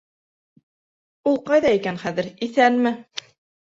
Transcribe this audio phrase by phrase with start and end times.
[1.33, 2.99] Ул ҡайҙа икән хәҙер, иҫәнме?